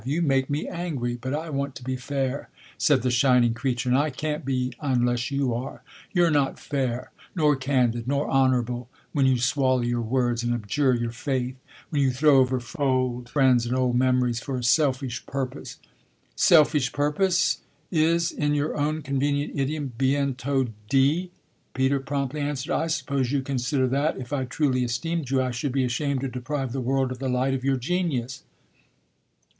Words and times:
You 0.03 0.23
make 0.23 0.49
me 0.49 0.67
angry, 0.67 1.15
but 1.15 1.35
I 1.35 1.51
want 1.51 1.75
to 1.75 1.83
be 1.83 1.95
fair," 1.95 2.49
said 2.75 3.03
the 3.03 3.11
shining 3.11 3.53
creature, 3.53 3.87
"and 3.87 3.95
I 3.95 4.09
can't 4.09 4.43
be 4.43 4.73
unless 4.81 5.29
you 5.29 5.53
are. 5.53 5.83
You're 6.11 6.31
not 6.31 6.57
fair, 6.59 7.11
nor 7.35 7.55
candid, 7.55 8.07
nor 8.07 8.27
honourable, 8.27 8.89
when 9.13 9.27
you 9.27 9.37
swallow 9.37 9.81
your 9.81 10.01
words 10.01 10.41
and 10.41 10.55
abjure 10.55 10.95
your 10.95 11.11
faith, 11.11 11.55
when 11.91 12.01
you 12.01 12.09
throw 12.09 12.39
over 12.39 12.59
old 12.79 13.29
friends 13.29 13.67
and 13.67 13.75
old 13.75 13.95
memories 13.95 14.39
for 14.39 14.57
a 14.57 14.63
selfish 14.63 15.23
purpose." 15.27 15.77
"'Selfish 16.35 16.91
purpose' 16.93 17.59
is, 17.91 18.31
in 18.31 18.55
your 18.55 18.75
own 18.75 19.03
convenient 19.03 19.53
idiom, 19.55 19.93
bientôt 19.99 20.71
dit," 20.89 21.29
Peter 21.75 21.99
promptly 21.99 22.41
answered. 22.41 22.73
"I 22.73 22.87
suppose 22.87 23.31
you 23.31 23.43
consider 23.43 23.85
that 23.89 24.17
if 24.17 24.33
I 24.33 24.45
truly 24.45 24.83
esteemed 24.83 25.29
you 25.29 25.43
I 25.43 25.51
should 25.51 25.71
be 25.73 25.83
ashamed 25.85 26.21
to 26.21 26.27
deprive 26.27 26.71
the 26.71 26.81
world 26.81 27.11
of 27.11 27.19
the 27.19 27.29
light 27.29 27.53
of 27.53 27.63
your 27.63 27.77
genius. 27.77 28.41